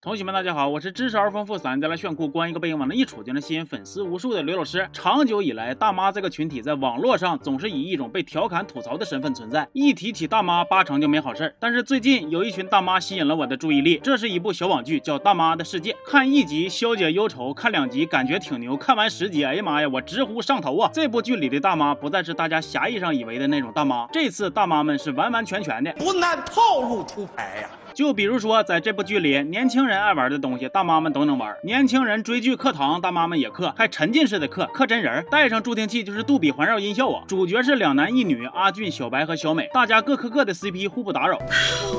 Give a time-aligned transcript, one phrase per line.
[0.00, 4.88] 同学们，大家好，我是知识而丰富、三家来炫酷、光一个背影往那一杵就能吸引粉丝无数的刘老师。
[4.92, 9.68] 长久以来，大妈这个群体在网络上总是以一种被调侃吐槽的身份存在。
[9.72, 11.54] 一提起大妈，八成就没好事儿。
[11.58, 13.98] 但是最近有一群大妈吸引了我的注意力。
[13.98, 15.92] 这是一部小网剧，叫《大妈的世界》。
[16.06, 20.88] 看一集消解忧愁，看两集感觉挺牛，看完十集，哎呀妈呀，我直呼上头啊！
[20.94, 27.68] 这部剧里的大妈不再是大家狭义上以为的那种大妈，这次大妈们是完完全全的不按套路出牌呀。
[27.98, 31.52] 就比如说，在这部剧里，年轻人爱玩的东西，大妈们都能玩。
[31.64, 37.24] 年轻人追剧课堂，大妈们也课，还沉浸式的课，课真人，带上助听器就是杜比环绕音效啊。
[37.26, 41.40] 主角是两男一女，阿俊、小白和小美，大家各磕各的 CP，互不打扰。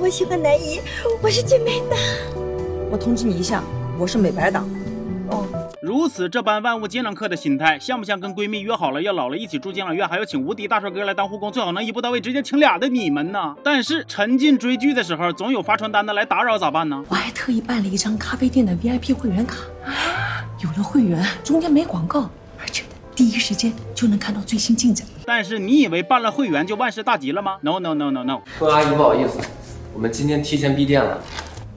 [0.00, 0.78] 我喜欢男一，
[1.20, 1.96] 我是最美的。
[2.88, 3.60] 我通知你一下，
[3.98, 4.79] 我是美白党。
[6.00, 6.02] 哦。
[6.02, 13.54] 如此这般万物皆能克的心态，像不像跟闺蜜约好了要老了一起住敬老院，还要请无敌大帅哥来当护工，最好能一步到位，直接请俩的你们呢？
[13.62, 17.04] 但是沉浸追剧的时候，总有发传单的来打扰，咋办呢？
[17.10, 19.58] 我还特意办了一张咖啡店的 VIP 会员卡，
[20.62, 22.82] 有了会员，中间没广告，而且
[23.14, 25.06] 第一时间就能看到最新进展。
[25.26, 28.40] 但是你以为办了会员就万事大吉了吗？No No No No No！
[28.58, 29.38] 孙阿姨，不好意思，
[29.92, 31.20] 我们今天提前闭店了。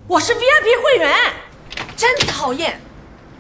[0.08, 1.14] 我是 VIP 会员，
[1.98, 2.80] 真讨厌。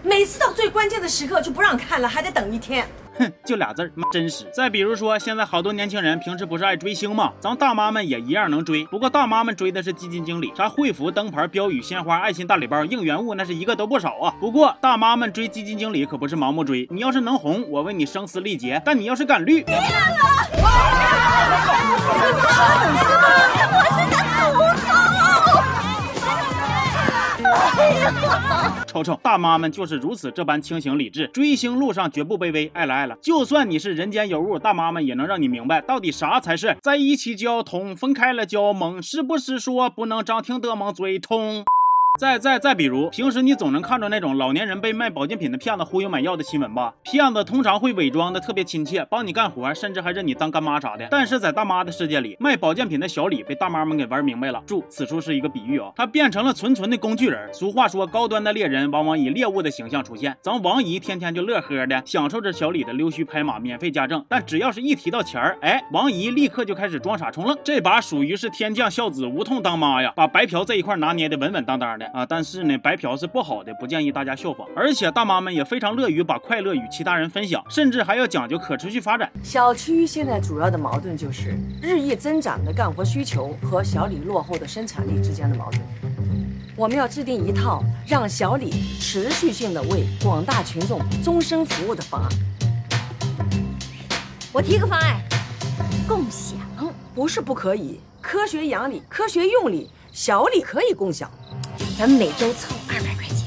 [0.03, 2.85] 每次到最关键的时刻就不让看了，还得等一天。
[3.17, 4.43] 哼，就俩字儿，妈真实。
[4.53, 7.31] 再比如说，现在好多年轻人平时不是爱追星吗？
[7.39, 14.33] 咱大妈们也一样能追，不过大妈们追的是基金经理，啥会服、灯牌、标语、鲜花、爱心大礼包、应援物，那是一个都不少啊。
[14.41, 19.81] 不过大妈们追基金经理可不是盲目追，你要是能红，我为你声嘶力竭；但你要是敢绿，别了，
[24.55, 24.92] 我
[28.87, 32.69] 瞅瞅，大妈们就是如此这般清醒理智，追星路上绝不卑微。
[32.73, 41.65] 爱了爱了，就算你是人间尤物，大妈们也能让你明白到底啥才是在一起叫通，分开了就要懵，是不是说不能张听的梦最痛？
[42.19, 46.93] 再再再比如，平时你总能看着那种老年人被卖保健品的骗子忽悠买药的新闻吧？
[47.01, 51.07] 骗子通常会伪装的特别亲切，帮你干活，甚至还认你当干妈啥的。
[51.09, 54.61] 但是在大妈的世界里，卖保健品的小李被大妈们给玩明白了。
[54.67, 57.51] 注：此处是一个比喻啊，他变成了纯纯的工具人。
[57.51, 60.37] 俗话说，高端的猎人往往以猎物的形象出现。
[60.39, 67.57] 咱王姨天天就乐呵的享受着小李的溜须拍马、免费家政，但只要是一提到钱儿，哎，王姨立刻就开始装傻充愣。
[67.63, 72.02] 这把属于是天降孝子，无痛当妈呀，把白嫖这一块拿捏的稳稳当当的。
[72.13, 74.67] 啊，但是呢，白嫖是不好的，不建议大家效仿。
[74.75, 79.31] 而且大妈们也非常乐于把快乐与其他人分享，甚至还要讲究可持续发展。
[79.43, 85.81] 小区现在主要的矛盾就是日益增长的干活需求和小李落后的生产力之间的矛盾。
[86.75, 92.29] 我们要制定一套让小李持续性的为广大群众终身服务的方案。
[94.51, 95.21] 我提个方案，
[96.07, 96.57] 共享
[97.13, 101.29] 不是不可以，科学养理，科学用理，小李可以共享。
[101.97, 103.45] 咱们每周凑二百块钱，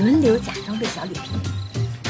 [0.00, 1.24] 轮流假装被小李骗，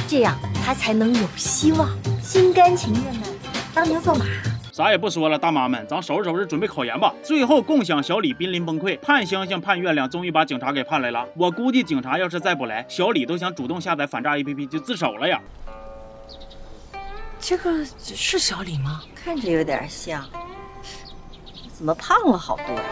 [0.06, 1.88] 这样他才能有希望，
[2.22, 3.26] 心甘情愿的
[3.75, 4.26] 当牛做马。
[4.71, 7.12] 啥也不说了，大妈们，咱收拾收拾，准备考研吧。
[7.22, 11.26] 最后共享小李濒临崩溃，盼星星盼月亮，终于把警察给盼来了。
[11.34, 15.41] 我估计警察要是再不来，小李都想主动下载反诈 APP 就自首了呀。
[17.41, 19.00] 这个是小李吗？
[19.15, 20.22] 看着有点像，
[21.72, 22.82] 怎么胖了好多呀？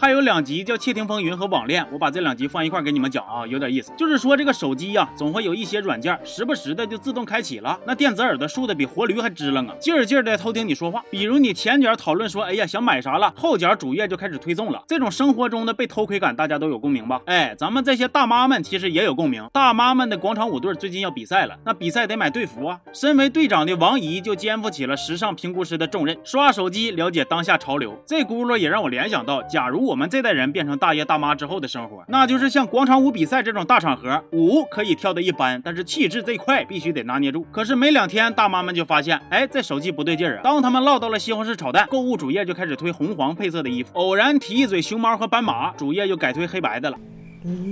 [0.00, 3.90] 还有两集叫《窃听风云》和《网恋》，我把这两集放一块给你们讲啊，有点意思。
[3.96, 11.02] 就是说这个手机呀，总会有一些软件时不时的就自动开启了，那电子耳朵竖的比活驴还支棱啊，劲儿劲儿的偷听你说话。
[11.10, 14.84] 比如你前脚讨论说，哎呀想买啥了，后脚主页就开始推送了。
[14.86, 17.20] 这种生活中的被偷窥感，大家都有共鸣吧？
[17.26, 19.48] 哎，咱们这些大妈们其实也有共鸣。
[19.52, 22.78] 大妈们的广场舞队最近要比赛了，那比赛得买队服啊。
[22.92, 28.00] 身为队长的王姨就肩负起了时尚评估师的重任，刷手机了解当下潮流。
[28.06, 37.46] 这轱辘也让我联想到，假如我们这代人变成大爷大妈之后的生活，那就是像广场舞比赛这种大场合，舞可以跳的一般，但是气质这块必须得拿捏住。
[37.50, 40.40] 可是没两天，大妈们就发现，哎，这手机不对劲儿啊。
[40.44, 46.98] 当他们唠到了西红柿炒蛋，购物主页就开始推红黄配色的衣服；偶然提一嘴熊猫和斑马，主页又改推黑白的了。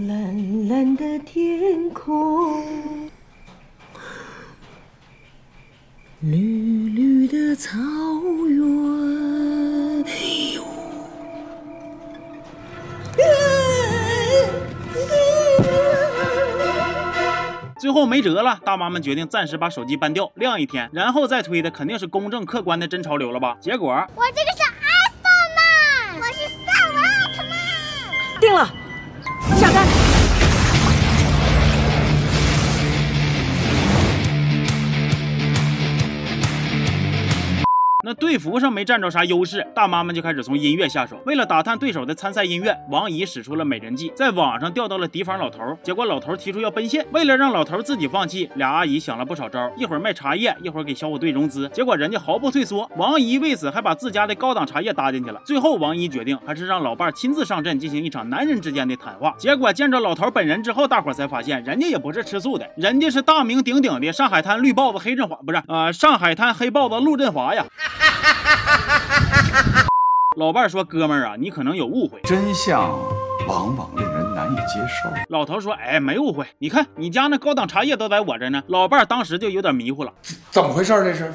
[0.08, 2.64] 蓝蓝的天空，
[6.20, 7.76] 绿绿的草
[8.48, 8.95] 原。
[17.86, 23.56] 最后没辙了，大妈们决定暂时把手机搬掉，晾一天，然后再推的肯定是公正客观的真潮流了吧？
[23.60, 24.58] 结果我这个是
[25.22, 27.00] iPhone 我是萨瓦
[27.36, 28.68] 特曼，定了，
[38.06, 41.20] 那队服上没占着啥优势，大妈们就开始从音乐下手。
[41.26, 45.76] 为了打探对手的参赛音乐，王姨使出了美人计，在网上调到了敌方老头。
[45.82, 51.68] 结果老头提出要奔现，为了让老头自己放弃，俩阿姨想了不少招，一会儿卖茶叶，一会儿给小虎队融资。
[51.70, 55.42] 结果人家毫不退缩，王姨为此还把自家的高档茶叶搭进去了。
[55.44, 59.34] 最后王姨决定还是让老伴亲自上阵进行一场男人之间的谈话。
[59.36, 67.66] 结果见着老头本人之后，大伙才发现人家也不是吃素的，人家是大名鼎鼎的上海滩绿豹子黑振华，不是呃上海滩黑豹子陆振华呀。
[70.36, 72.90] 老伴说：“哥们儿啊，你可能有误会，真相
[73.48, 80.12] 往往令人难以接受。”老头说：“哎，没误会，你看你家那高档茶叶都在我这呢。”老伴儿当时就有点迷糊了，
[80.50, 80.92] 怎么回事？
[81.02, 81.32] 这是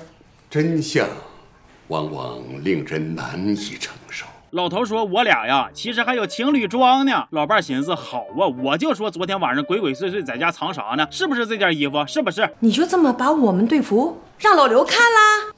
[0.49, 1.07] 真相，
[1.87, 4.25] 往往令人难以承受。
[4.51, 11.07] 老头说：“我俩呀，其实还有情侣装呢。”老伴儿寻思：“好啊，我就说昨天晚上鬼鬼祟祟在家藏啥呢？
[11.09, 12.05] 是不是这件衣服？
[12.05, 12.47] 是不是？
[12.59, 15.51] 你就这么把我们队服让老刘看啦？”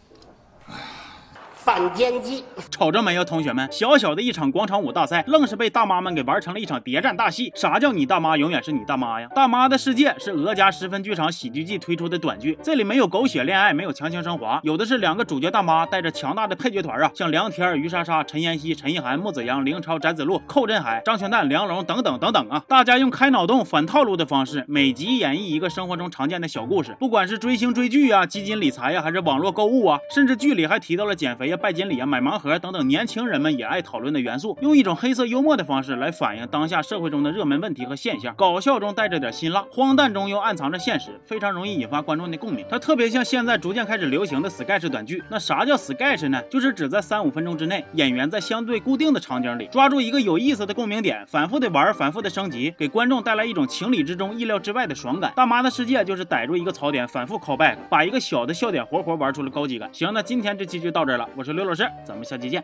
[1.64, 7.54] 反间计，瞅着没有，同学们，小小的一场广场舞大赛，愣是被大妈们给玩成了一场谍战大戏。
[7.56, 9.30] 啥叫你大妈永远是你大妈呀？
[9.34, 22.62] 大妈的世界是俄家十分剧场喜剧季推出的短剧，这里没有狗血恋爱，没有强行升华，有的是两个主角大妈带着强大的配角团啊，像梁天、于莎莎、陈妍希、陈意涵、穆子阳、凌超、翟子路、寇振海、张全蛋、梁龙等等等等啊！
[22.68, 42.66] 大家用开脑洞、反套路的方式，每集演绎一个生活中常见的小故事，不管是追星追剧啊、基金理财呀，还是网络购物啊，甚至剧里还提到了减肥拜金礼啊、买盲盒等等年轻人们也爱讨论的元素，用一种黑色幽默的方式来反映当下社会中的热门问题和现象，搞笑中带着点辛辣，荒诞中又暗藏着现实，非常容易引发观众的共鸣。
[42.70, 45.24] 它特别像现在逐渐开始流行的 sketch 短剧。
[45.30, 46.42] 那啥叫 sketch 呢？
[46.50, 55.34] 就是指在三五分钟之内，演员在相对固定的场景里抓住一个有意思的共鸣点，反复的玩，反复的升级，给观众带来一种情理之中、意料之外的爽感。
[55.36, 59.90] 大妈的世界就是逮住一个槽点，反复 call back，把一个小的笑点活活玩出了高级感。
[59.92, 62.24] 行，那今天这期就到这了，我我是刘老师，咱们。
[62.24, 62.64] 下期见。